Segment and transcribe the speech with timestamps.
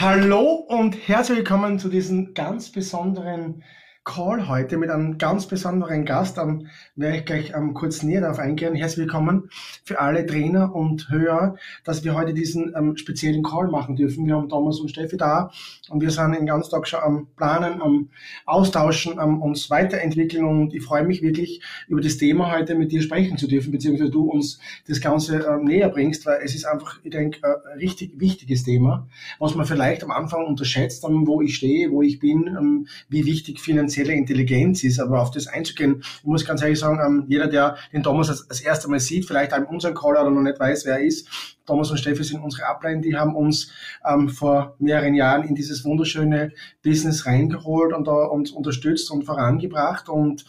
[0.00, 3.62] Hallo und herzlich willkommen zu diesem ganz besonderen
[4.12, 6.36] Call heute mit einem ganz besonderen Gast.
[6.36, 8.74] Um, werde ich gleich um, kurz näher darauf eingehen.
[8.74, 9.50] Herzlich willkommen
[9.84, 11.54] für alle Trainer und Hörer,
[11.84, 14.26] dass wir heute diesen um, speziellen Call machen dürfen.
[14.26, 15.52] Wir haben Thomas und Steffi da
[15.90, 18.08] und wir sind den ganzen Tag schon am Planen, am
[18.46, 23.02] Austauschen, am uns weiterentwickeln und ich freue mich wirklich über das Thema heute mit dir
[23.02, 24.58] sprechen zu dürfen, beziehungsweise du uns
[24.88, 29.06] das Ganze näher bringst, weil es ist einfach, ich denke, ein richtig wichtiges Thema,
[29.38, 33.99] was man vielleicht am Anfang unterschätzt, wo ich stehe, wo ich bin, wie wichtig finanziell
[34.00, 37.76] finanzielle Intelligenz ist, aber auf das einzugehen, ich muss ganz ehrlich sagen, ähm, jeder, der
[37.92, 40.58] den Thomas als, als erste Mal sieht, vielleicht auch in unserem Call oder noch nicht
[40.58, 41.28] weiß, wer er ist,
[41.66, 43.72] Thomas und Steffi sind unsere Upline, die haben uns
[44.08, 50.08] ähm, vor mehreren Jahren in dieses wunderschöne Business reingeholt und da uns unterstützt und vorangebracht
[50.08, 50.44] und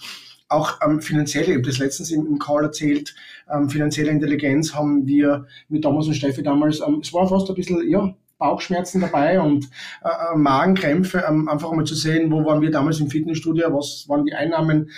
[0.48, 3.16] auch ähm, finanzielle, ich habe das letztens im, im Call erzählt,
[3.50, 7.56] ähm, finanzielle Intelligenz haben wir mit Thomas und Steffi damals, ähm, es war fast ein
[7.56, 9.70] bisschen, ja, Bauchschmerzen dabei und
[10.04, 14.10] äh, äh, Magenkrämpfe, ähm, einfach mal zu sehen, wo waren wir damals im Fitnessstudio, was
[14.10, 14.90] waren die Einnahmen.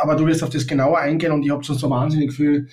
[0.00, 2.68] Aber du wirst auf das genauer eingehen und ich habe uns so wahnsinnig viel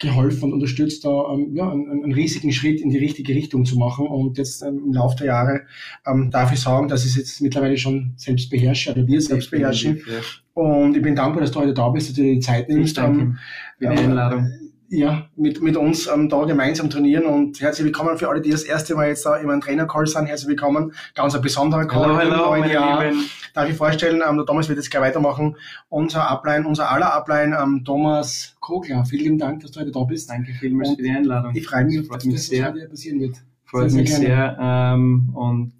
[0.00, 3.78] geholfen und unterstützt, da ähm, ja, einen, einen, riesigen Schritt in die richtige Richtung zu
[3.78, 4.08] machen.
[4.08, 5.62] Und jetzt ähm, im Laufe der Jahre
[6.04, 9.52] ähm, darf ich sagen, dass ich es jetzt mittlerweile schon selbst beherrsche oder wir selbst
[9.52, 9.98] beherrschen.
[9.98, 10.62] Ja.
[10.62, 12.88] Und ich bin dankbar, dass du heute da bist, dass du dir die Zeit nimmst.
[12.88, 13.38] Ich danke ähm,
[13.78, 18.28] für die Einladung ja, mit, mit uns ähm, da gemeinsam trainieren und herzlich willkommen für
[18.28, 20.26] alle, die das erste Mal jetzt da in meinem Trainer-Call sind.
[20.26, 20.92] Herzlich willkommen.
[21.14, 23.04] Ganz ein besonderer Call hallo, hallo, im neuen Jahr.
[23.04, 23.24] Lieben.
[23.54, 25.56] Darf ich vorstellen, ähm, der Thomas wird jetzt gleich weitermachen.
[25.88, 29.04] Unser Upline, unser aller Upline, ähm, Thomas Kogler.
[29.04, 30.30] Vielen lieben Dank, dass du heute da bist.
[30.30, 31.54] Danke vielmals und für die Einladung.
[31.54, 32.64] Ich freue mich, freut mich dass sehr.
[32.64, 33.36] das heute passieren wird.
[33.64, 35.72] Freut sehr, mich sehr, sehr ähm, und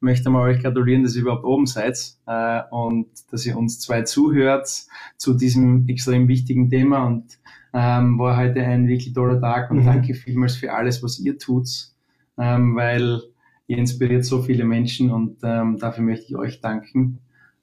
[0.00, 4.02] möchte mal euch gratulieren, dass ihr überhaupt oben seid äh, und dass ihr uns zwei
[4.02, 4.68] zuhört
[5.16, 7.38] zu diesem extrem wichtigen Thema und
[7.72, 9.86] ähm, war heute ein wirklich toller Tag und mhm.
[9.86, 11.68] danke vielmals für alles, was ihr tut,
[12.38, 13.22] ähm, weil
[13.66, 17.18] ihr inspiriert so viele Menschen und ähm, dafür möchte ich euch danken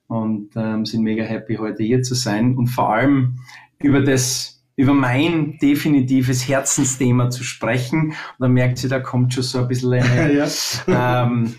[0.07, 3.39] und ähm, sind mega happy, heute hier zu sein und vor allem
[3.79, 8.11] über das über mein definitives Herzensthema zu sprechen.
[8.11, 10.33] Und dann merkt sie, da kommt schon so ein bisschen eine,
[10.87, 11.25] ja.
[11.25, 11.53] ähm,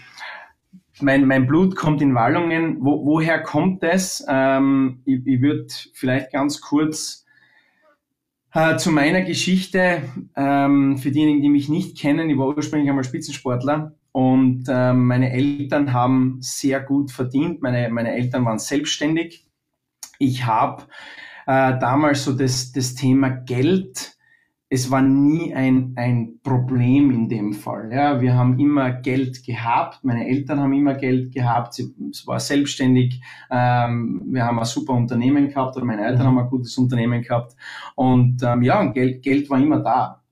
[1.02, 2.78] mein, mein Blut kommt in Wallungen.
[2.80, 4.24] Wo, woher kommt das?
[4.26, 7.26] Ähm, ich ich würde vielleicht ganz kurz
[8.52, 10.02] äh, zu meiner Geschichte,
[10.36, 15.32] ähm, für diejenigen, die mich nicht kennen, ich war ursprünglich einmal Spitzensportler und ähm, meine
[15.32, 17.62] Eltern haben sehr gut verdient.
[17.62, 19.46] Meine, meine Eltern waren selbstständig.
[20.18, 20.84] Ich habe
[21.46, 24.16] äh, damals so das, das Thema Geld
[24.72, 27.92] es war nie ein, ein Problem in dem Fall.
[27.92, 32.38] Ja, wir haben immer Geld gehabt, meine Eltern haben immer Geld gehabt, sie, es war
[32.38, 33.20] selbstständig,
[33.50, 37.56] ähm, wir haben ein super Unternehmen gehabt oder meine Eltern haben ein gutes Unternehmen gehabt
[37.96, 40.22] und ähm, ja, Geld, Geld war immer da.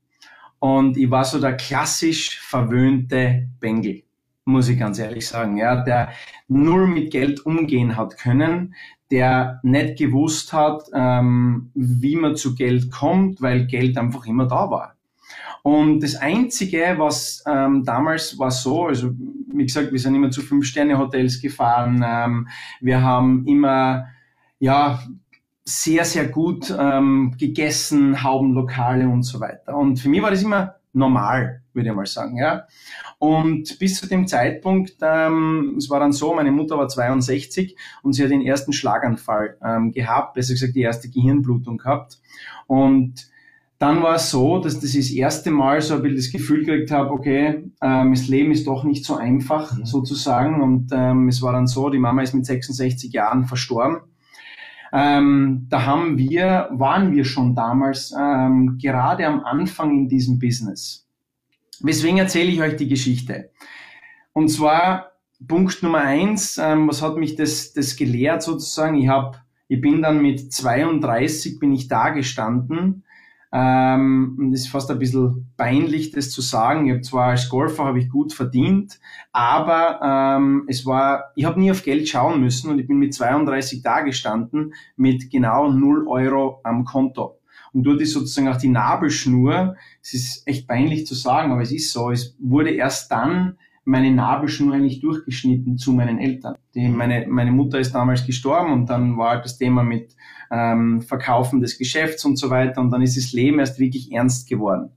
[0.60, 4.02] Und ich war so der klassisch verwöhnte Bengel,
[4.44, 6.10] muss ich ganz ehrlich sagen, ja, der
[6.46, 8.74] null mit Geld umgehen hat können,
[9.10, 14.70] der nicht gewusst hat, ähm, wie man zu Geld kommt, weil Geld einfach immer da
[14.70, 14.94] war.
[15.62, 19.12] Und das Einzige, was ähm, damals war so, also
[19.52, 22.48] wie gesagt, wir sind immer zu Fünf-Sterne-Hotels gefahren, ähm,
[22.80, 24.06] wir haben immer,
[24.58, 25.00] ja,
[25.64, 29.76] sehr, sehr gut ähm, gegessen, Haubenlokale und so weiter.
[29.76, 32.36] Und für mich war das immer normal, würde ich mal sagen.
[32.36, 32.66] Ja.
[33.18, 38.12] Und bis zu dem Zeitpunkt, ähm, es war dann so, meine Mutter war 62 und
[38.12, 42.18] sie hat den ersten Schlaganfall ähm, gehabt, besser gesagt die erste Gehirnblutung gehabt.
[42.66, 43.30] Und
[43.78, 46.90] dann war es so, dass das das erste Mal so ein bisschen das Gefühl gekriegt
[46.90, 49.86] habe, okay, ähm, das Leben ist doch nicht so einfach mhm.
[49.86, 50.60] sozusagen.
[50.60, 54.00] Und ähm, es war dann so, die Mama ist mit 66 Jahren verstorben.
[54.92, 61.07] Ähm, da haben wir, waren wir schon damals ähm, gerade am Anfang in diesem Business.
[61.82, 63.50] Weswegen erzähle ich euch die Geschichte?
[64.32, 65.12] Und zwar
[65.46, 68.96] Punkt Nummer eins, ähm, was hat mich das, das gelehrt sozusagen?
[68.96, 73.04] Ich habe, ich bin dann mit 32 bin ich da gestanden
[73.50, 76.86] ähm, es ist fast ein bisschen peinlich, das zu sagen.
[76.86, 78.98] Ich habe zwar als Golfer habe ich gut verdient,
[79.32, 83.14] aber ähm, es war, ich habe nie auf Geld schauen müssen und ich bin mit
[83.14, 87.37] 32 da gestanden mit genau 0 Euro am Konto.
[87.72, 91.72] Und dort ist sozusagen auch die Nabelschnur, es ist echt peinlich zu sagen, aber es
[91.72, 96.56] ist so, es wurde erst dann meine Nabelschnur eigentlich durchgeschnitten zu meinen Eltern.
[96.74, 100.14] Die, meine, meine Mutter ist damals gestorben und dann war halt das Thema mit
[100.50, 104.46] ähm, Verkaufen des Geschäfts und so weiter und dann ist das Leben erst wirklich ernst
[104.46, 104.90] geworden.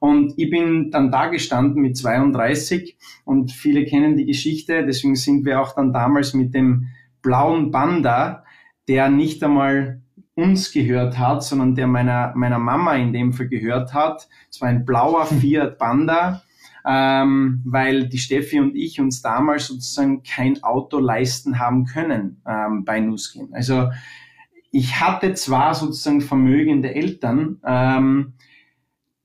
[0.00, 2.96] Und ich bin dann da gestanden mit 32
[3.26, 6.88] und viele kennen die Geschichte, deswegen sind wir auch dann damals mit dem
[7.20, 8.44] blauen Panda,
[8.88, 10.00] der nicht einmal
[10.40, 14.28] uns gehört hat, sondern der meiner, meiner Mama in dem Fall gehört hat.
[14.50, 16.42] Es war ein blauer Fiat Panda
[16.86, 22.84] ähm, weil die Steffi und ich uns damals sozusagen kein Auto leisten haben können ähm,
[22.84, 23.52] bei Nuskin.
[23.52, 23.90] Also
[24.70, 28.34] ich hatte zwar sozusagen vermögende Eltern, ähm,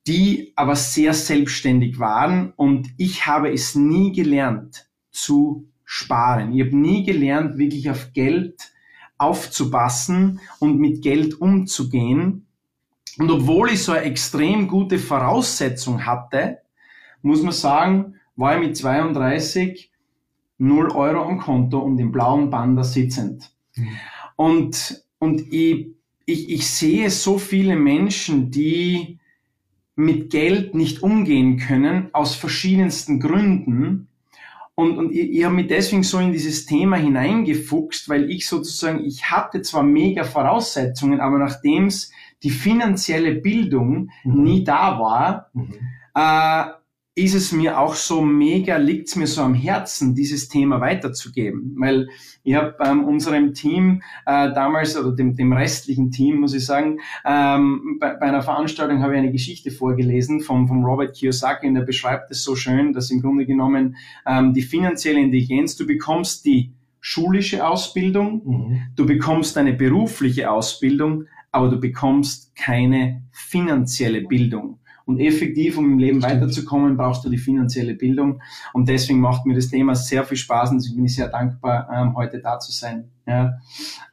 [0.08, 6.54] die aber sehr selbstständig waren und ich habe es nie gelernt zu sparen.
[6.54, 8.72] Ich habe nie gelernt, wirklich auf Geld
[9.18, 12.46] aufzupassen und mit Geld umzugehen.
[13.18, 16.60] Und obwohl ich so eine extrem gute Voraussetzung hatte,
[17.22, 19.92] muss man sagen, war ich mit 32
[20.58, 23.52] 0 Euro am Konto und im blauen Band sitzend.
[23.76, 23.88] Mhm.
[24.36, 25.88] Und, und ich,
[26.26, 29.20] ich, ich sehe so viele Menschen, die
[29.96, 34.08] mit Geld nicht umgehen können, aus verschiedensten Gründen.
[34.76, 39.06] Und, und ich, ich habe mich deswegen so in dieses Thema hineingefuchst, weil ich sozusagen,
[39.06, 42.12] ich hatte zwar mega Voraussetzungen, aber nachdem es
[42.44, 44.44] die finanzielle Bildung mhm.
[44.44, 45.74] nie da war, mhm.
[46.14, 46.66] äh,
[47.18, 51.74] ist es mir auch so mega, liegt es mir so am Herzen, dieses Thema weiterzugeben.
[51.78, 52.10] Weil
[52.44, 57.00] ich habe ähm, unserem Team äh, damals, oder dem, dem restlichen Team, muss ich sagen,
[57.26, 61.78] ähm, bei, bei einer Veranstaltung habe ich eine Geschichte vorgelesen vom, vom Robert Kiyosaki und
[61.78, 63.96] er beschreibt es so schön, dass im Grunde genommen
[64.28, 68.82] ähm, die finanzielle Intelligenz, du bekommst die schulische Ausbildung, mhm.
[68.98, 74.80] du bekommst eine berufliche Ausbildung, aber du bekommst keine finanzielle Bildung.
[75.06, 78.42] Und effektiv, um im Leben weiterzukommen, brauchst du die finanzielle Bildung.
[78.74, 82.16] Und deswegen macht mir das Thema sehr viel Spaß und ich bin sehr dankbar, ähm,
[82.16, 83.12] heute da zu sein.
[83.28, 83.60] Ja.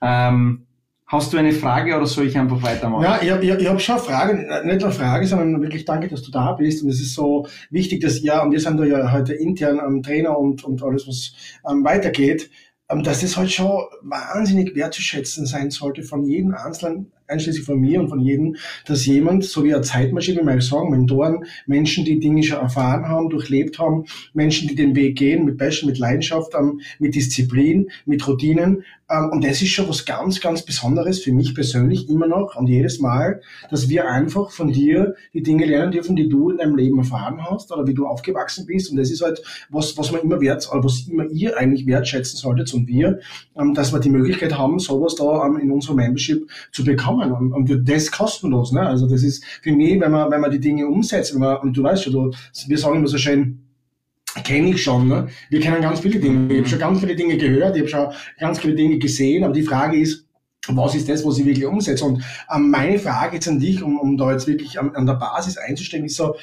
[0.03, 0.67] Ähm,
[1.07, 3.05] hast du eine Frage oder soll ich einfach weitermachen?
[3.05, 4.35] Ja, ich habe ich, ich hab schon eine Frage,
[4.67, 6.83] nicht nur eine Frage, sondern wirklich danke, dass du da bist.
[6.83, 10.03] Und es ist so wichtig, dass ja, und wir sind da ja heute intern am
[10.03, 11.33] Trainer und, und alles, was
[11.71, 12.51] ähm, weitergeht,
[12.89, 18.01] ähm, dass es halt schon wahnsinnig wertzuschätzen sein sollte von jedem Einzelnen, einschließlich von mir
[18.01, 22.43] und von jedem, dass jemand, so wie eine Zeitmaschine, wir sagen, Mentoren, Menschen, die Dinge
[22.43, 24.05] schon erfahren haben, durchlebt haben,
[24.35, 28.85] Menschen, die den Weg gehen, mit Passion, mit Leidenschaft, ähm, mit Disziplin, mit Routinen.
[29.11, 32.67] Ähm, und das ist schon was ganz, ganz Besonderes für mich persönlich immer noch und
[32.69, 33.41] jedes Mal,
[33.71, 37.45] dass wir einfach von dir die Dinge lernen dürfen, die du in deinem Leben erfahren
[37.45, 38.91] hast oder wie du aufgewachsen bist.
[38.91, 42.73] Und das ist halt was, was man immer wert, was immer ihr eigentlich wertschätzen solltet
[42.75, 43.21] und wir,
[43.57, 47.71] ähm, dass wir die Möglichkeit haben, sowas da in unserem Membership zu bekommen bekommen und,
[47.71, 48.73] und das kostenlos.
[48.73, 48.81] Ne?
[48.81, 51.77] Also das ist für mich, wenn man, wenn man die Dinge umsetzt, wenn man, und
[51.77, 52.31] du weißt schon, du,
[52.67, 53.61] wir sagen immer so schön,
[54.45, 55.09] kenne ich schon.
[55.09, 55.29] Ne?
[55.51, 56.53] Wir kennen ganz viele Dinge.
[56.53, 59.53] Ich habe schon ganz viele Dinge gehört, ich habe schon ganz viele Dinge gesehen, aber
[59.53, 60.27] die Frage ist,
[60.69, 62.05] was ist das, was ich wirklich umsetze?
[62.05, 62.23] Und
[62.55, 65.59] ähm, meine Frage jetzt an dich, um, um da jetzt wirklich an, an der Basis
[65.59, 66.37] einzustellen, ist so,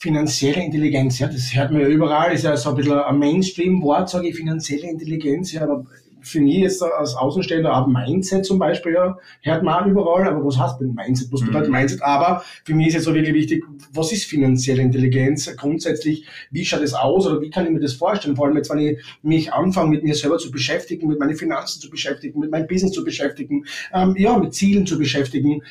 [0.00, 4.08] finanzielle Intelligenz, ja, das hört man ja überall, ist ja so ein bisschen ein Mainstream-Wort,
[4.08, 5.84] sage ich, finanzielle Intelligenz, ja, aber
[6.22, 10.44] für mich ist als Außenstehender auch Mindset zum Beispiel, ja, hört man auch überall, aber
[10.44, 11.32] was heißt denn Mindset?
[11.32, 11.76] Was bedeutet mhm.
[11.76, 12.02] Mindset?
[12.02, 16.26] Aber für mich ist jetzt so wirklich wichtig, was ist finanzielle Intelligenz grundsätzlich?
[16.50, 18.36] Wie schaut es aus oder wie kann ich mir das vorstellen?
[18.36, 21.80] Vor allem jetzt, wenn ich mich anfange, mit mir selber zu beschäftigen, mit meinen Finanzen
[21.80, 25.62] zu beschäftigen, mit meinem Business zu beschäftigen, ähm, ja, mit Zielen zu beschäftigen.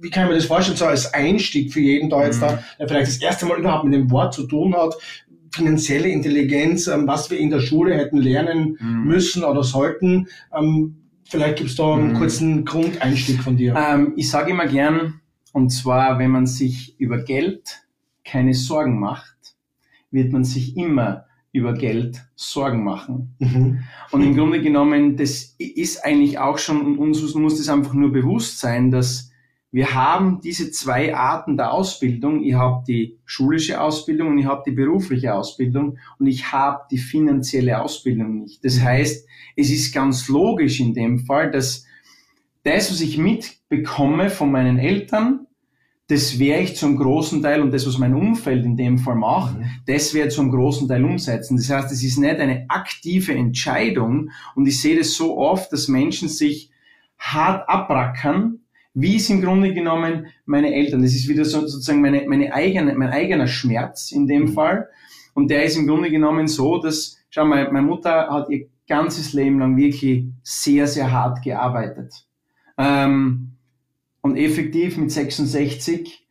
[0.00, 2.46] Wie kann ich mir das vorstellen, so als Einstieg für jeden da jetzt mhm.
[2.46, 4.94] da, der vielleicht das erste Mal überhaupt mit dem Wort zu tun hat,
[5.50, 9.04] finanzielle Intelligenz, ähm, was wir in der Schule hätten lernen mhm.
[9.04, 10.28] müssen oder sollten.
[10.56, 12.16] Ähm, vielleicht gibt es da einen mhm.
[12.16, 13.74] kurzen Grundeinstieg von dir.
[13.76, 15.20] Ähm, ich sage immer gern,
[15.52, 17.82] und zwar, wenn man sich über Geld
[18.24, 19.56] keine Sorgen macht,
[20.10, 23.34] wird man sich immer über Geld Sorgen machen.
[23.38, 23.80] Mhm.
[24.12, 28.12] Und im Grunde genommen, das ist eigentlich auch schon, und uns muss das einfach nur
[28.12, 29.29] bewusst sein, dass
[29.72, 32.42] wir haben diese zwei Arten der Ausbildung.
[32.42, 36.98] Ich habe die schulische Ausbildung und ich habe die berufliche Ausbildung und ich habe die
[36.98, 38.64] finanzielle Ausbildung nicht.
[38.64, 41.84] Das heißt, es ist ganz logisch in dem Fall, dass
[42.64, 45.46] das, was ich mitbekomme von meinen Eltern,
[46.08, 49.56] das werde ich zum großen Teil und das, was mein Umfeld in dem Fall macht,
[49.56, 49.64] mhm.
[49.86, 51.56] das werde ich zum großen Teil umsetzen.
[51.56, 55.86] Das heißt, es ist nicht eine aktive Entscheidung und ich sehe das so oft, dass
[55.86, 56.72] Menschen sich
[57.16, 58.59] hart abrackern,
[58.94, 61.02] wie ist im Grunde genommen meine Eltern.
[61.02, 64.52] Das ist wieder so, sozusagen meine, meine eigene, mein eigener Schmerz in dem mhm.
[64.52, 64.88] Fall.
[65.34, 69.32] Und der ist im Grunde genommen so, dass, schau mal, meine Mutter hat ihr ganzes
[69.32, 72.26] Leben lang wirklich sehr, sehr hart gearbeitet.
[72.76, 73.52] Ähm,
[74.22, 76.26] und effektiv mit 66,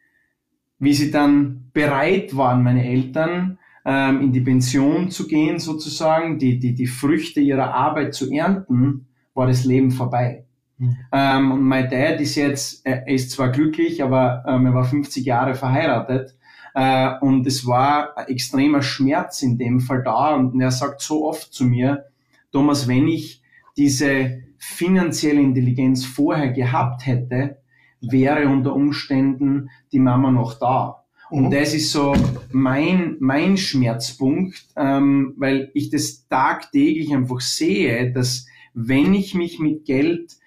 [0.80, 6.60] wie sie dann bereit waren, meine Eltern, ähm, in die Pension zu gehen, sozusagen, die,
[6.60, 10.46] die, die Früchte ihrer Arbeit zu ernten, war das Leben vorbei.
[10.80, 10.98] Mhm.
[11.12, 15.26] Ähm, und mein Dad ist jetzt, er ist zwar glücklich, aber ähm, er war 50
[15.26, 16.36] Jahre verheiratet.
[16.74, 20.36] Äh, und es war ein extremer Schmerz in dem Fall da.
[20.36, 22.06] Und er sagt so oft zu mir,
[22.52, 23.44] Thomas, wenn ich
[23.78, 27.58] diese finanzielle Intelligenz vorher gehabt hätte,
[28.02, 31.04] wäre unter Umständen die Mama noch da.
[31.30, 31.52] Und mhm.
[31.52, 32.16] das ist so
[32.52, 39.86] mein, mein Schmerzpunkt, ähm, weil ich das tagtäglich einfach sehe, dass wenn ich mich mit
[39.86, 40.39] Geld,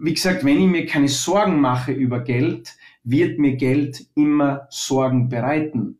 [0.00, 5.28] wie gesagt, wenn ich mir keine Sorgen mache über Geld, wird mir Geld immer Sorgen
[5.28, 5.98] bereiten.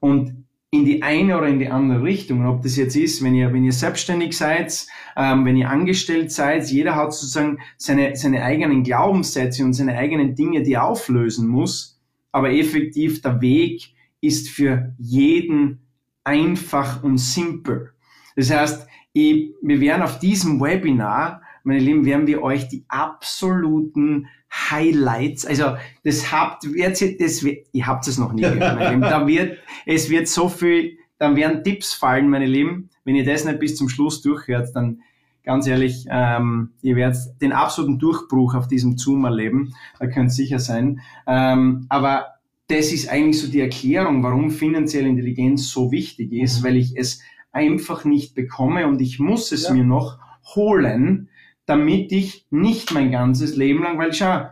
[0.00, 2.40] Und in die eine oder in die andere Richtung.
[2.40, 6.32] Und ob das jetzt ist, wenn ihr, wenn ihr selbstständig seid, ähm, wenn ihr angestellt
[6.32, 11.48] seid, jeder hat sozusagen seine, seine eigenen Glaubenssätze und seine eigenen Dinge, die er auflösen
[11.48, 12.00] muss.
[12.32, 15.80] Aber effektiv der Weg ist für jeden
[16.24, 17.92] einfach und simpel.
[18.34, 24.28] Das heißt, ich, wir werden auf diesem Webinar, meine Lieben, werden wir euch die absoluten
[24.70, 29.02] Highlights, also das habt, das, das, ihr habt es noch nie gehört, meine Lieben.
[29.02, 32.90] Da wird, es wird so viel, dann werden Tipps fallen, meine Lieben.
[33.04, 35.00] Wenn ihr das nicht bis zum Schluss durchhört, dann
[35.44, 39.74] ganz ehrlich, ähm, ihr werdet den absoluten Durchbruch auf diesem Zoom erleben.
[39.98, 41.00] Da könnt sicher sein.
[41.26, 42.26] Ähm, aber
[42.68, 46.66] das ist eigentlich so die Erklärung, warum finanzielle Intelligenz so wichtig ist, mhm.
[46.66, 47.20] weil ich es
[47.52, 49.74] einfach nicht bekomme und ich muss es ja.
[49.74, 50.18] mir noch
[50.54, 51.28] holen,
[51.66, 54.48] damit ich nicht mein ganzes Leben lang, weil schau,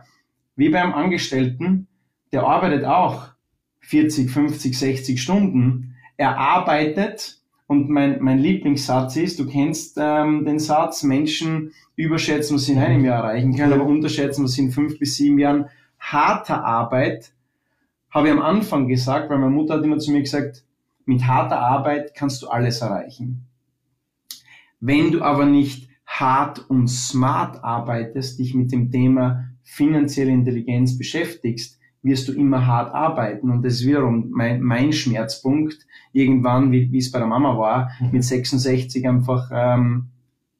[0.55, 1.87] wie beim Angestellten,
[2.31, 3.29] der arbeitet auch
[3.79, 5.95] 40, 50, 60 Stunden.
[6.17, 12.65] Er arbeitet und mein, mein Lieblingssatz ist, du kennst ähm, den Satz, Menschen überschätzen, was
[12.65, 15.65] sie in einem Jahr erreichen können, aber unterschätzen, was sie in fünf bis sieben Jahren
[15.99, 17.31] harter Arbeit,
[18.11, 20.63] habe ich am Anfang gesagt, weil meine Mutter hat immer zu mir gesagt,
[21.05, 23.45] mit harter Arbeit kannst du alles erreichen.
[24.79, 31.79] Wenn du aber nicht hart und smart arbeitest, dich mit dem Thema finanzielle Intelligenz beschäftigst,
[32.03, 33.49] wirst du immer hart arbeiten.
[33.49, 37.89] Und das ist wiederum mein, mein Schmerzpunkt, irgendwann, wie, wie es bei der Mama war,
[37.99, 38.11] mhm.
[38.11, 40.09] mit 66 einfach ähm,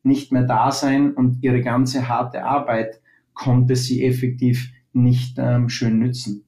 [0.04, 3.00] nicht mehr da sein und ihre ganze harte Arbeit
[3.34, 6.45] konnte sie effektiv nicht ähm, schön nützen.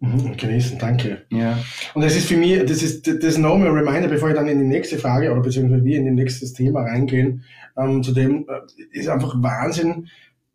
[0.00, 1.22] Mhm, genießen, danke.
[1.30, 1.58] Ja.
[1.94, 4.66] Und das ist für mich, das ist das nochmal Reminder, bevor ich dann in die
[4.66, 7.44] nächste Frage oder beziehungsweise wir in die nächste Thema reingehen,
[7.78, 10.08] ähm, zu dem äh, ist einfach Wahnsinn,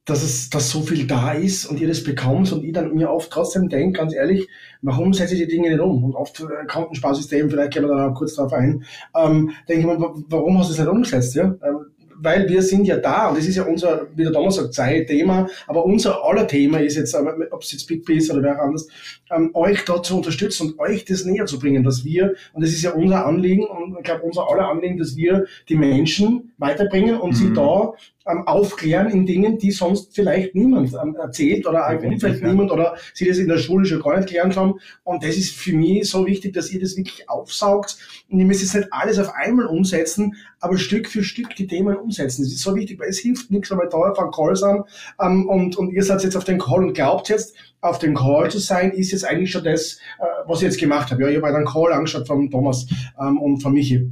[0.05, 3.11] dass es, dass so viel da ist und ihr das bekommt und ich dann mir
[3.11, 4.47] oft trotzdem denke, ganz ehrlich,
[4.81, 6.03] warum setze ich die Dinge nicht um?
[6.03, 8.83] Und oft äh, Kontensparsystem, vielleicht gehen wir da auch kurz drauf ein,
[9.15, 11.45] ähm, denke ich mir, warum hast du es nicht umgesetzt, ja?
[11.45, 11.90] Ähm,
[12.21, 15.47] weil wir sind ja da und das ist ja unser, wie der Thomas sagt, Zeit-Thema,
[15.67, 18.87] aber unser aller Thema ist jetzt, ob es jetzt Big ist oder wer auch anders,
[19.31, 22.71] ähm, euch da zu unterstützen und euch das näher zu bringen, dass wir, und das
[22.71, 27.17] ist ja unser Anliegen und ich glaube unser aller Anliegen, dass wir die Menschen weiterbringen
[27.17, 27.35] und mhm.
[27.35, 27.93] sie da
[28.27, 32.95] ähm, aufklären in Dingen, die sonst vielleicht niemand ähm, erzählt oder im Umfeld niemand oder
[33.13, 34.75] sie das in der Schule schon gar nicht gelernt haben.
[35.03, 37.97] Und das ist für mich so wichtig, dass ihr das wirklich aufsaugt.
[38.29, 41.95] Und ihr müsst jetzt nicht alles auf einmal umsetzen, aber Stück für Stück die Themen
[41.95, 42.43] umsetzen.
[42.43, 44.83] Das ist so wichtig, weil es hilft nichts, wir da von Calls an
[45.21, 48.49] ähm, und, und ihr seid jetzt auf den Call und glaubt jetzt, auf den Call
[48.51, 51.23] zu sein, ist jetzt eigentlich schon das, äh, was ich jetzt gemacht habe.
[51.23, 52.85] Ja, ich habe einen Call angeschaut von Thomas
[53.19, 54.11] ähm, und von Michi.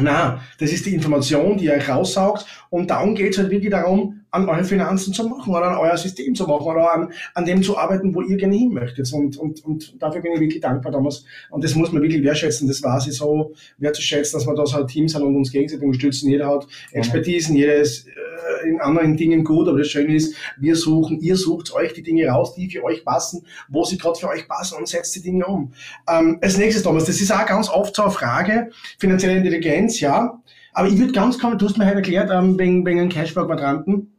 [0.00, 2.46] Na, das ist die Information, die ihr euch raussaugt.
[2.70, 5.96] Und darum geht es halt wirklich darum, an eure Finanzen zu machen oder an euer
[5.96, 9.10] System zu machen oder an, an dem zu arbeiten, wo ihr gerne hin möchtet.
[9.12, 11.24] Und, und, und dafür bin ich wirklich dankbar damals.
[11.50, 12.68] Und das muss man wirklich wertschätzen.
[12.68, 15.84] Das war sie so wertzuschätzen, dass wir da so ein Team sind und uns gegenseitig
[15.84, 16.28] unterstützen.
[16.28, 20.76] Jeder hat Expertisen, jeder ist äh, in anderen Dingen gut, aber das Schöne ist, wir
[20.76, 24.28] suchen, ihr sucht euch die Dinge raus, die für euch passen, wo sie gerade für
[24.28, 25.72] euch passen und setzt die Dinge um.
[26.08, 30.40] Ähm, als nächstes, Thomas, das ist auch ganz oft so eine Frage, finanzielle Intelligenz, ja.
[30.74, 34.12] Aber ich würde ganz kommen, du hast mir halt erklärt, ähm, wegen, wegen einem Cashflow-Quadranten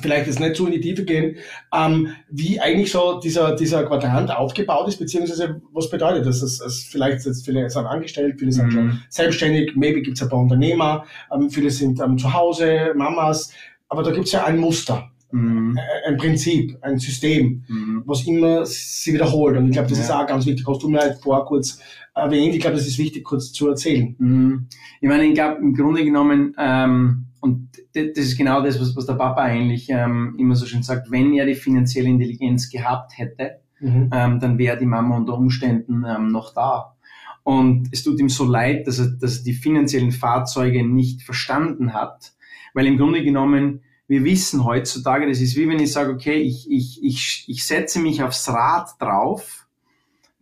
[0.00, 1.36] vielleicht jetzt nicht so in die Tiefe gehen,
[1.74, 6.40] ähm, wie eigentlich so dieser, dieser Quadrant aufgebaut ist, beziehungsweise was bedeutet das?
[6.40, 8.70] das, das vielleicht jetzt viele sind angestellt, viele sind mhm.
[8.72, 13.52] schon selbstständig, maybe gibt es ein paar Unternehmer, ähm, viele sind ähm, zu Hause, Mamas,
[13.88, 15.10] aber da gibt es ja ein Muster.
[15.32, 15.78] Mhm.
[16.06, 18.02] Ein Prinzip, ein System, mhm.
[18.06, 19.56] was immer sie wiederholt.
[19.56, 20.04] Und ich glaube, das ja.
[20.04, 20.66] ist auch ganz wichtig.
[20.66, 21.80] Hast du mir halt vor kurz
[22.14, 22.54] erwähnt.
[22.54, 24.14] Ich glaube, das ist wichtig, kurz zu erzählen.
[24.18, 24.66] Mhm.
[25.00, 29.06] Ich meine, ich glaube, im Grunde genommen, ähm, und das ist genau das, was, was
[29.06, 33.60] der Papa eigentlich ähm, immer so schön sagt, wenn er die finanzielle Intelligenz gehabt hätte,
[33.80, 34.10] mhm.
[34.12, 36.96] ähm, dann wäre die Mama unter Umständen ähm, noch da.
[37.42, 41.94] Und es tut ihm so leid, dass er, dass er die finanziellen Fahrzeuge nicht verstanden
[41.94, 42.32] hat,
[42.74, 46.68] weil im Grunde genommen, wir wissen heutzutage, das ist wie wenn ich sage, okay, ich,
[46.68, 49.68] ich, ich, ich setze mich aufs Rad drauf,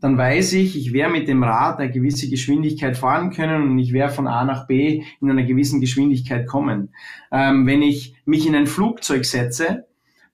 [0.00, 3.92] dann weiß ich, ich werde mit dem Rad eine gewisse Geschwindigkeit fahren können und ich
[3.92, 6.94] werde von A nach B in einer gewissen Geschwindigkeit kommen.
[7.30, 9.84] Ähm, wenn ich mich in ein Flugzeug setze,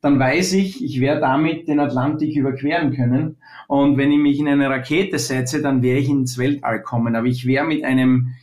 [0.00, 3.38] dann weiß ich, ich werde damit den Atlantik überqueren können.
[3.66, 7.16] Und wenn ich mich in eine Rakete setze, dann werde ich ins Weltall kommen.
[7.16, 8.34] Aber ich werde mit einem,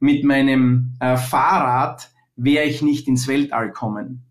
[0.00, 4.22] mit meinem äh, Fahrrad, werde ich nicht ins Weltall kommen.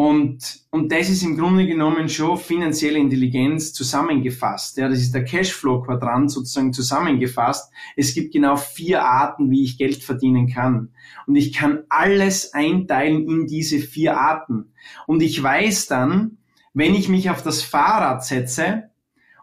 [0.00, 4.78] Und, und das ist im Grunde genommen schon finanzielle Intelligenz zusammengefasst.
[4.78, 7.70] Ja, das ist der Cashflow-Quadrant sozusagen zusammengefasst.
[7.96, 10.88] Es gibt genau vier Arten, wie ich Geld verdienen kann.
[11.26, 14.72] Und ich kann alles einteilen in diese vier Arten.
[15.06, 16.38] Und ich weiß dann,
[16.72, 18.84] wenn ich mich auf das Fahrrad setze,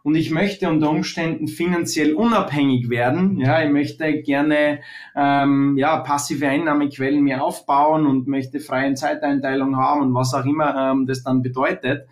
[0.07, 3.41] und ich möchte unter Umständen finanziell unabhängig werden.
[3.41, 4.79] Ja, ich möchte gerne
[5.17, 10.93] ähm, ja, passive Einnahmequellen mir aufbauen und möchte freie Zeiteinteilung haben und was auch immer
[10.93, 12.07] ähm, das dann bedeutet.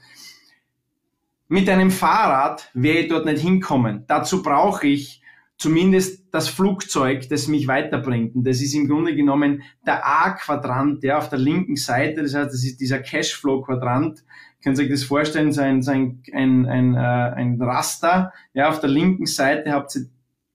[1.47, 4.03] Mit einem Fahrrad werde ich dort nicht hinkommen.
[4.07, 5.21] Dazu brauche ich
[5.55, 8.35] zumindest das Flugzeug, das mich weiterbringt.
[8.35, 12.53] Und das ist im Grunde genommen der A-Quadrant, der auf der linken Seite, das heißt,
[12.53, 14.25] das ist dieser Cashflow-Quadrant,
[14.65, 18.33] können Sie sich das vorstellen, so ein, so ein, ein, ein, äh, ein Raster.
[18.55, 20.07] Ja, auf der linken Seite habt ihr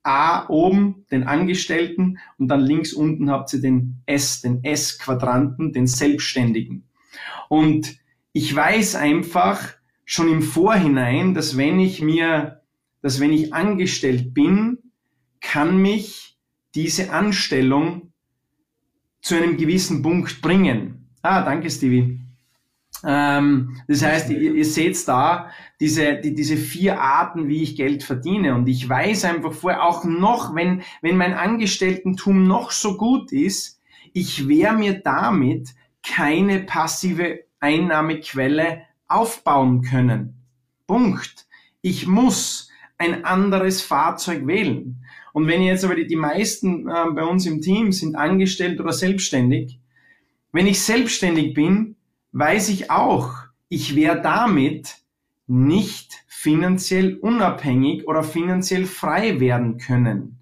[0.03, 5.87] A oben, den Angestellten, und dann links unten habt ihr den S, den S-Quadranten, den
[5.87, 6.89] Selbstständigen.
[7.49, 7.99] Und
[8.33, 9.75] ich weiß einfach
[10.05, 12.63] schon im Vorhinein, dass wenn ich mir,
[13.03, 14.79] dass wenn ich angestellt bin,
[15.41, 16.37] kann mich
[16.75, 18.13] diese Anstellung
[19.23, 21.11] zu einem gewissen Punkt bringen.
[21.23, 22.19] Ah, danke, Stevie.
[23.05, 28.03] Ähm, das heißt, ihr, ihr seht da diese, die, diese vier Arten, wie ich Geld
[28.03, 28.55] verdiene.
[28.55, 33.81] Und ich weiß einfach vorher auch noch, wenn, wenn mein Angestelltentum noch so gut ist,
[34.13, 35.71] ich werde mir damit
[36.03, 40.35] keine passive Einnahmequelle aufbauen können.
[40.87, 41.47] Punkt.
[41.83, 45.03] Ich muss ein anderes Fahrzeug wählen.
[45.33, 48.93] Und wenn jetzt aber die, die meisten äh, bei uns im Team sind angestellt oder
[48.93, 49.79] selbstständig,
[50.53, 51.97] wenn ich selbstständig bin,
[52.33, 53.35] weiß ich auch,
[53.69, 54.97] ich wäre damit
[55.47, 60.39] nicht finanziell unabhängig oder finanziell frei werden können.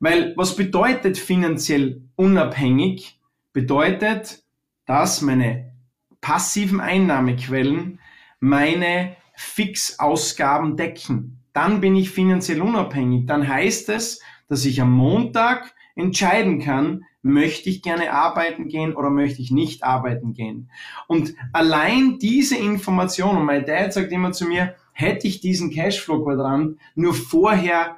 [0.00, 3.18] Weil was bedeutet finanziell unabhängig?
[3.52, 4.44] Bedeutet,
[4.86, 5.72] dass meine
[6.20, 7.98] passiven Einnahmequellen
[8.40, 11.40] meine Fixausgaben decken.
[11.52, 13.26] Dann bin ich finanziell unabhängig.
[13.26, 19.10] Dann heißt es, dass ich am Montag entscheiden kann, möchte ich gerne arbeiten gehen oder
[19.10, 20.70] möchte ich nicht arbeiten gehen.
[21.06, 26.78] Und allein diese Information, und mein Dad sagt immer zu mir, hätte ich diesen Cashflow-Quadrant
[26.94, 27.96] nur vorher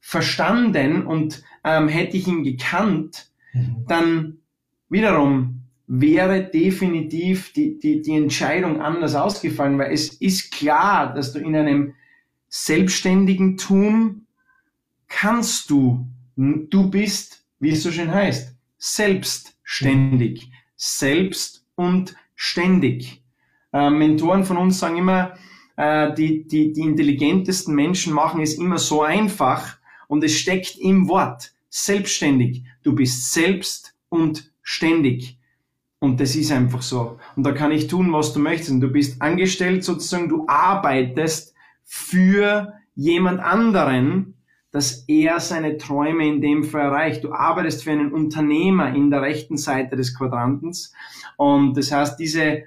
[0.00, 3.84] verstanden und ähm, hätte ich ihn gekannt, mhm.
[3.86, 4.38] dann
[4.88, 11.38] wiederum wäre definitiv die, die, die Entscheidung anders ausgefallen, weil es ist klar, dass du
[11.38, 11.94] in einem
[12.48, 14.26] selbstständigen Tum
[15.08, 16.06] kannst du,
[16.36, 23.22] du bist wie es so schön heißt, selbstständig, selbst und ständig.
[23.72, 25.34] Äh, Mentoren von uns sagen immer,
[25.76, 29.76] äh, die, die, die intelligentesten Menschen machen es immer so einfach
[30.08, 32.64] und es steckt im Wort selbstständig.
[32.82, 35.38] Du bist selbst und ständig.
[36.00, 37.20] Und das ist einfach so.
[37.36, 38.72] Und da kann ich tun, was du möchtest.
[38.72, 44.31] Und du bist angestellt sozusagen, du arbeitest für jemand anderen,
[44.72, 47.22] dass er seine Träume in dem Fall erreicht.
[47.22, 50.92] Du arbeitest für einen Unternehmer in der rechten Seite des Quadrantens.
[51.36, 52.62] Und das heißt, diese,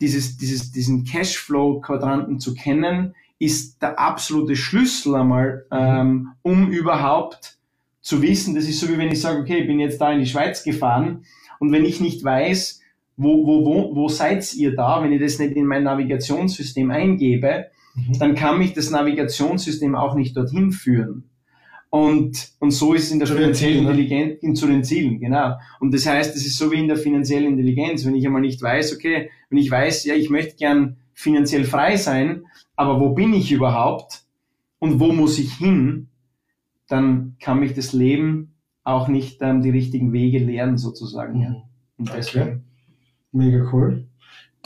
[0.00, 7.58] dieses, dieses, diesen Cashflow-Quadranten zu kennen, ist der absolute Schlüssel einmal, ähm, um überhaupt
[8.00, 10.20] zu wissen, das ist so wie wenn ich sage, okay, ich bin jetzt da in
[10.20, 11.24] die Schweiz gefahren
[11.58, 12.80] und wenn ich nicht weiß,
[13.16, 17.66] wo, wo, wo, wo seid ihr da, wenn ich das nicht in mein Navigationssystem eingebe,
[17.96, 18.18] Mhm.
[18.18, 21.24] dann kann mich das Navigationssystem auch nicht dorthin führen.
[21.88, 23.86] Und, und so ist es in der finanziellen?
[23.86, 24.52] Intelligenz ne?
[24.52, 25.54] zu den Zielen, genau.
[25.80, 28.60] Und das heißt, es ist so wie in der finanziellen Intelligenz, wenn ich einmal nicht
[28.60, 33.32] weiß, okay, wenn ich weiß, ja, ich möchte gern finanziell frei sein, aber wo bin
[33.32, 34.24] ich überhaupt
[34.78, 36.08] und wo muss ich hin,
[36.88, 38.54] dann kann mich das Leben
[38.84, 41.38] auch nicht ähm, die richtigen Wege lehren, sozusagen.
[41.38, 41.56] Mhm.
[41.98, 42.48] Und deswegen.
[42.48, 42.60] Okay.
[43.32, 44.06] Mega cool.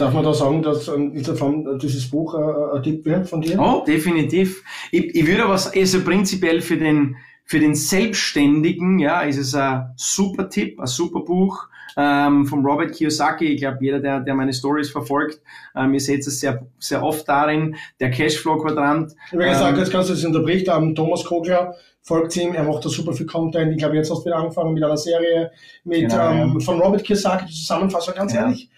[0.00, 3.42] Darf man da sagen, dass in dieser Form dieses Buch äh, ein Tipp wird von
[3.42, 3.60] dir?
[3.60, 4.64] Oh, definitiv.
[4.90, 9.92] Ich, ich würde was, also prinzipiell für den, für den Selbstständigen, ja, ist es ein
[9.96, 13.44] super Tipp, ein super Buch ähm, von Robert Kiyosaki.
[13.48, 15.42] Ich glaube, jeder, der, der meine Stories verfolgt,
[15.76, 19.12] ähm, ihr seht es sehr, sehr oft darin, der Cashflow-Quadrant.
[19.32, 22.86] Wie gesagt, ähm, jetzt kannst du es unterbricht haben, Thomas Kogler folgt ihm, er macht
[22.86, 23.70] da super viel Content.
[23.72, 25.50] Ich glaube, jetzt hast du wieder angefangen mit einer Serie
[25.84, 26.60] mit, genau, ähm, ja.
[26.60, 28.44] von Robert Kiyosaki, die Zusammenfassung, ganz ja.
[28.44, 28.70] ehrlich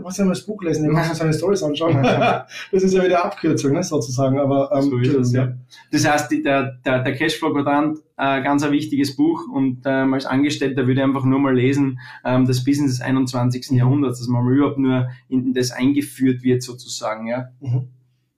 [0.00, 2.02] Du musst ja mal das Buch lesen, du musst seine Stories anschauen.
[2.02, 4.38] das ist ja wieder Abkürzung, ne, sozusagen.
[4.38, 5.52] Aber, ähm, so ist es, ja.
[5.92, 10.86] Das heißt, der, der, der Cashflow-Quadrant, äh, ganz ein wichtiges Buch und ähm, als Angestellter
[10.86, 13.72] würde ich einfach nur mal lesen, ähm, das Business des 21.
[13.72, 17.50] Jahrhunderts, dass man überhaupt nur in das eingeführt wird, sozusagen, ja.
[17.60, 17.88] Mhm.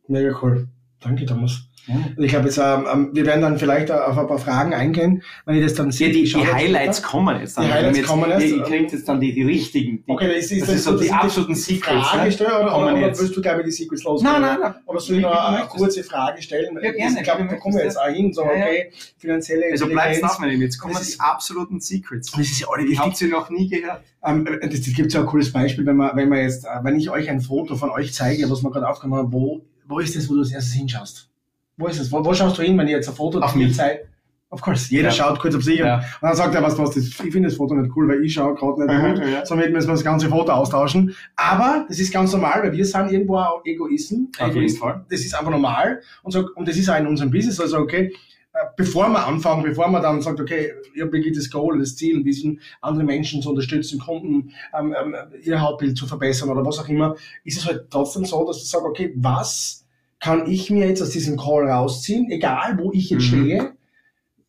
[0.08, 0.66] Mega cool.
[0.98, 1.68] Danke, Thomas.
[1.86, 1.94] Ja.
[2.16, 5.64] Ich glaube, jetzt, ähm, wir werden dann vielleicht auf ein paar Fragen eingehen, wenn ich
[5.64, 6.08] das dann sehe.
[6.08, 7.10] Ja, die, die Highlights später.
[7.10, 7.66] kommen jetzt dann.
[7.66, 8.46] Die Highlights jetzt, kommen jetzt.
[8.46, 10.04] Ihr kriegt jetzt dann die, die richtigen.
[10.06, 12.06] Die, okay, das ist, das, das ist so die absoluten Secrets.
[12.06, 12.32] Frage ne?
[12.32, 14.22] stellen, oder, oder, oder willst du gleich mit die Secrets los?
[14.22, 14.74] Nein, nein, nein.
[14.86, 16.78] Oder soll ich noch eine kurze Frage stellen?
[16.80, 17.16] Ja, gerne.
[17.16, 20.62] Ich glaube, da kommen wir jetzt auch hin, so, okay, finanzielle Also bleib's nach, Lieben.
[20.62, 22.30] Jetzt kommen die absoluten Secrets.
[22.30, 23.00] Das ist ja alle wichtig.
[23.00, 24.02] Habt ihr noch nie gehört?
[24.24, 26.96] Ähm, das, das gibt ja ein cooles Beispiel, wenn man, wenn man jetzt, äh, wenn
[26.96, 30.14] ich euch ein Foto von euch zeige, was wir gerade aufgenommen haben, wo, wo ist
[30.14, 31.31] das, wo du als erstes hinschaust?
[31.76, 32.12] Wo ist es?
[32.12, 34.06] Wo, wo, schaust du hin, wenn ihr jetzt ein Foto auf mich zeigt?
[34.52, 35.10] Of course, jeder ja.
[35.10, 35.96] schaut kurz auf sich ja.
[35.96, 38.34] und dann sagt er, was, was, das, ich finde das Foto nicht cool, weil ich
[38.34, 39.46] schaue gerade nicht mhm, gut, ja.
[39.46, 41.16] sondern müssen wir das ganze Foto austauschen.
[41.36, 44.30] Aber das ist ganz normal, weil wir sind irgendwo auch Egoisten.
[44.78, 45.06] Fall.
[45.08, 48.12] Das ist einfach normal und, so, und das ist auch in unserem Business, also okay,
[48.52, 52.22] äh, bevor wir anfangen, bevor man dann sagt, okay, habe wirklich das Goal, das Ziel,
[52.22, 56.88] wissen, andere Menschen zu unterstützen, Kunden, ähm, ähm, ihr Hauptbild zu verbessern oder was auch
[56.88, 59.81] immer, ist es halt trotzdem so, dass du sagst, okay, was
[60.22, 63.44] kann ich mir jetzt aus diesem Call rausziehen, egal wo ich jetzt mhm.
[63.44, 63.72] stehe.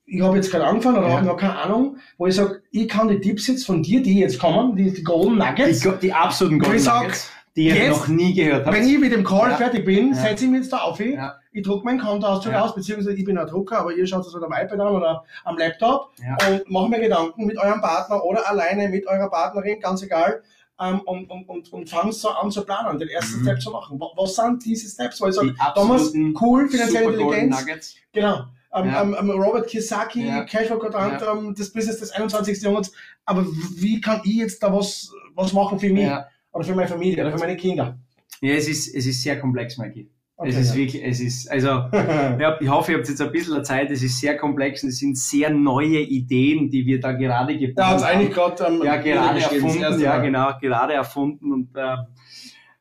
[0.05, 1.15] Ich habe jetzt gerade angefangen oder ja.
[1.15, 4.19] habe noch keine Ahnung, wo ich sage, ich kann die Tipps jetzt von dir, die
[4.19, 8.36] jetzt kommen, die, die Golden Nuggets, die, die absoluten Golden Nuggets, die ich noch nie
[8.36, 8.77] gehört habe.
[8.77, 9.57] Wenn ich mit dem Call ja.
[9.57, 10.13] fertig bin, ja.
[10.13, 11.33] setze ich mich jetzt da auf, ich, ja.
[11.51, 12.62] ich drucke mein Kontoauszug ja.
[12.62, 15.23] aus, beziehungsweise ich bin ein Drucker, aber ihr schaut es halt am iPad an oder
[15.43, 16.12] am Laptop
[16.49, 20.43] und macht mir Gedanken mit eurem Partner oder alleine mit eurer Partnerin, ganz egal,
[20.79, 23.43] ähm, und, und, und, und fangst so an zu planen, den ersten mhm.
[23.43, 23.99] Step zu machen.
[23.99, 25.21] Was sind diese Steps?
[25.21, 27.95] Weil ich sage, damals cool, finanzielle Intelligenz.
[28.12, 28.45] Genau.
[28.75, 29.03] Ähm, ja.
[29.03, 30.45] ähm, Robert Kiyosaki, ja.
[30.45, 31.33] Cashflow Quadrant, ja.
[31.33, 32.59] ähm, das Business des 21.
[32.62, 32.91] Jahrhunderts.
[33.25, 36.09] Aber wie kann ich jetzt da was, was machen für mich?
[36.51, 37.97] Oder für meine Familie oder für meine Kinder?
[38.41, 40.09] Ja, es ist, es ist sehr komplex, Mikey.
[40.43, 40.75] Okay, es ist ja.
[40.75, 44.19] wirklich, es ist, also, ja, ich hoffe, ihr habt jetzt ein bisschen Zeit, es ist
[44.19, 48.03] sehr komplex und es sind sehr neue Ideen, die wir da gerade geboren da haben.
[48.03, 51.95] eigentlich gerade, ähm, ja, gerade erfunden, ja, genau, gerade erfunden und, äh,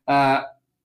[0.07, 0.41] äh,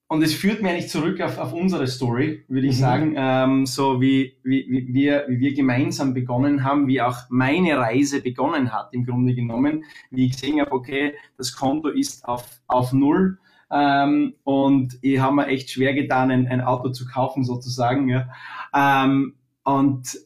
[0.10, 2.80] und es führt mir eigentlich zurück auf, auf unsere Story, würde ich mhm.
[2.80, 7.78] sagen, ähm, so wie, wie, wie, wir, wie wir gemeinsam begonnen haben, wie auch meine
[7.78, 12.46] Reise begonnen hat, im Grunde genommen, wie ich gesehen habe, okay, das Konto ist auf,
[12.68, 13.40] auf Null,
[13.72, 18.08] ähm, und ich habe mir echt schwer getan, ein, ein Auto zu kaufen sozusagen.
[18.10, 18.30] Ja.
[18.74, 20.18] Ähm, und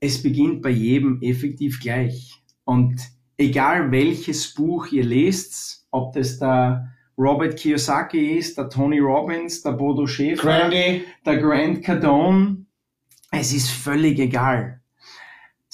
[0.00, 2.42] es beginnt bei jedem effektiv gleich.
[2.64, 3.00] Und
[3.36, 9.72] egal welches Buch ihr lest, ob das der Robert Kiyosaki ist, der Tony Robbins, der
[9.72, 11.04] Bodo Schäfer, Grandy.
[11.24, 12.66] der Grant Cardone,
[13.30, 14.82] es ist völlig egal.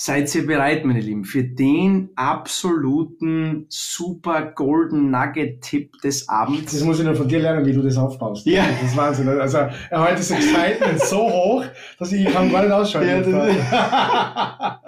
[0.04, 6.72] Seid ihr bereit, meine Lieben, für den absoluten super Golden Nugget-Tipp des Abends?
[6.72, 8.44] Das muss ich nur von dir lernen, wie du das aufbaust.
[8.44, 8.66] Ja.
[8.66, 9.28] Das ist Wahnsinn.
[9.28, 9.58] Also,
[9.92, 11.64] heute ist das Excitement so hoch,
[12.00, 13.30] dass ich kann gar nicht ausschalten.
[13.30, 14.80] Ja,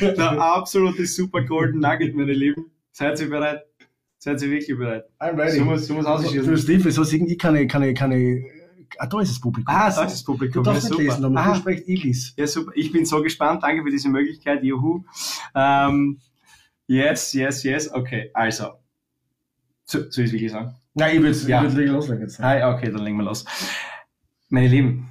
[0.00, 2.64] Der absolute super Golden Nugget, meine Lieben.
[2.90, 3.62] Seid ihr bereit?
[4.18, 5.04] Seid ihr wirklich bereit?
[5.20, 5.58] I'm ready.
[5.58, 6.44] Du musst, du musst ausschießen.
[6.44, 8.10] Du Steve, so singen, ich kann, kann, kann,
[8.98, 9.74] Ah, da ist das Publikum.
[9.74, 10.62] Ah, da ist das Publikum.
[10.62, 11.52] Du darfst ja, nicht lesen, aber ah.
[11.52, 12.34] du sprichst Ilis.
[12.36, 12.72] Ja, super.
[12.74, 13.62] Ich bin so gespannt.
[13.62, 14.62] Danke für diese Möglichkeit.
[14.62, 15.04] Juhu.
[15.54, 16.18] Ähm,
[16.86, 17.92] yes, yes, yes.
[17.92, 18.72] Okay, also.
[19.84, 20.74] So, soll ich es wirklich sagen?
[20.94, 21.62] Nein, ich würde ja.
[21.62, 22.40] würd loslegen jetzt.
[22.40, 23.44] Ah, okay, dann legen wir los.
[24.48, 25.08] Meine Lieben,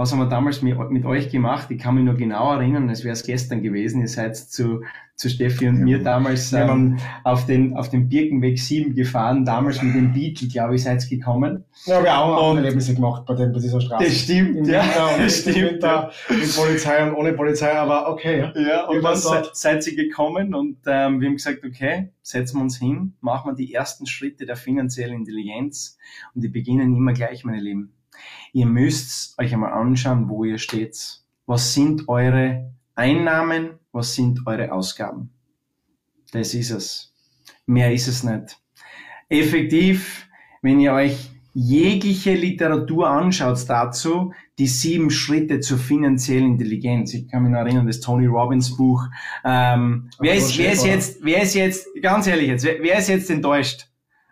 [0.00, 1.70] was haben wir damals mit, mit euch gemacht?
[1.70, 4.00] Ich kann mich nur genau erinnern, als wäre es gestern gewesen.
[4.00, 4.80] Ihr seid zu
[5.20, 5.84] zu Steffi und ja.
[5.84, 10.76] mir damals ähm, auf, den, auf den Birkenweg 7 gefahren, damals mit dem Beetle, glaube
[10.76, 11.64] ich, seid ihr gekommen.
[11.84, 14.02] Ja, wir haben auch Erlebnisse gemacht bei, dem, bei dieser Straße.
[14.02, 14.82] Das stimmt, Im ja.
[14.82, 15.56] Winter das stimmt.
[15.56, 16.36] Winter, ja.
[16.36, 18.50] Mit Polizei und ohne Polizei, aber okay.
[18.54, 22.62] Ja, und dann seid, seid ihr gekommen und ähm, wir haben gesagt, okay, setzen wir
[22.62, 25.98] uns hin, machen wir die ersten Schritte der finanziellen Intelligenz
[26.34, 27.92] und die beginnen immer gleich, meine Lieben.
[28.52, 31.20] Ihr müsst euch einmal anschauen, wo ihr steht.
[31.46, 35.30] Was sind eure Einnahmen, was sind eure Ausgaben.
[36.32, 37.14] Das ist es.
[37.66, 38.58] Mehr ist es nicht.
[39.28, 40.26] Effektiv,
[40.62, 47.14] wenn ihr euch jegliche Literatur anschaut dazu, die sieben Schritte zur finanziellen Intelligenz.
[47.14, 49.04] Ich kann mich noch erinnern, das Tony Robbins Buch.
[49.44, 53.08] Ähm, wer, ist, wer ist jetzt, wer ist jetzt, ganz ehrlich jetzt, wer, wer ist
[53.08, 53.88] jetzt enttäuscht?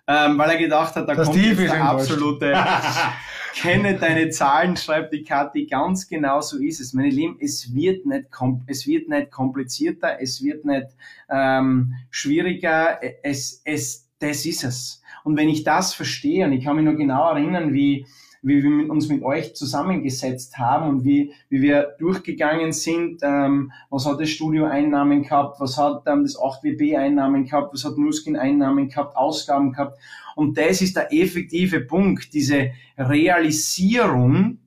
[0.06, 2.54] Ähm, weil er gedacht hat, da das kommt jetzt der absolute,
[3.54, 6.92] kenne deine Zahlen, schreibt die Kathi, ganz genau so ist es.
[6.92, 8.28] Meine Lieben, es wird nicht,
[8.66, 10.87] es wird nicht komplizierter, es wird nicht
[11.30, 15.02] ähm, schwieriger, es, es, das ist es.
[15.24, 18.06] Und wenn ich das verstehe, und ich kann mich noch genau erinnern, wie,
[18.42, 24.07] wie wir uns mit euch zusammengesetzt haben und wie, wie wir durchgegangen sind, ähm, was
[24.07, 28.37] hat das Studio Einnahmen gehabt, was hat ähm, das 8WB Einnahmen gehabt, was hat Nuskin
[28.37, 29.98] Einnahmen gehabt, Ausgaben gehabt.
[30.37, 34.59] Und das ist der effektive Punkt, diese Realisierung,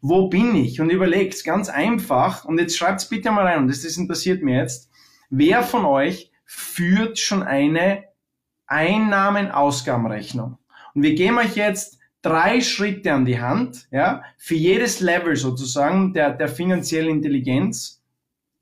[0.00, 0.80] wo bin ich?
[0.80, 4.58] Und überlegt ganz einfach, und jetzt schreibt's bitte mal rein, und das, das interessiert mir
[4.58, 4.90] jetzt,
[5.30, 8.04] wer von euch führt schon eine
[8.66, 10.58] Einnahmen-Ausgabenrechnung?
[10.94, 16.12] Und wir geben euch jetzt drei Schritte an die Hand, ja, für jedes Level sozusagen
[16.12, 17.98] der, der finanziellen Intelligenz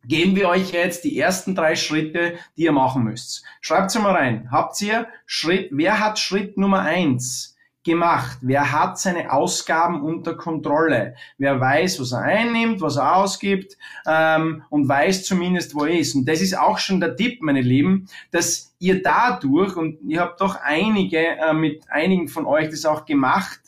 [0.06, 3.44] geben wir euch jetzt die ersten drei Schritte, die ihr machen müsst.
[3.60, 4.48] Schreibt sie mal rein.
[4.50, 7.55] Habt ihr Schritt, wer hat Schritt Nummer eins?
[7.86, 8.38] Gemacht?
[8.42, 11.14] Wer hat seine Ausgaben unter Kontrolle?
[11.38, 16.14] Wer weiß, was er einnimmt, was er ausgibt ähm, und weiß zumindest, wo er ist.
[16.14, 20.42] Und das ist auch schon der Tipp, meine Lieben, dass ihr dadurch, und ihr habt
[20.42, 23.60] doch einige, äh, mit einigen von euch das auch gemacht,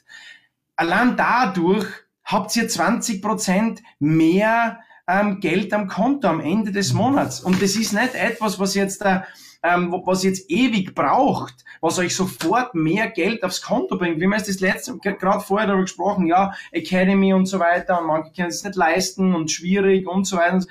[0.76, 1.86] allein dadurch
[2.24, 7.40] habt ihr 20 Prozent mehr ähm, Geld am Konto am Ende des Monats.
[7.40, 9.24] Und das ist nicht etwas, was jetzt da
[9.62, 14.20] ähm, was jetzt ewig braucht, was euch sofort mehr Geld aufs Konto bringt.
[14.20, 18.06] Wie man es das letzte, gerade vorher darüber gesprochen, ja, Academy und so weiter und
[18.06, 20.64] manche können es nicht leisten und schwierig und so weiter.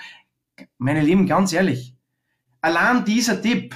[0.78, 1.95] Meine Lieben, ganz ehrlich,
[2.62, 3.76] allein dieser Tipp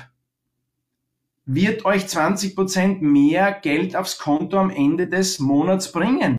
[1.45, 6.21] wird euch 20% mehr Geld aufs Konto am Ende des Monats bringen.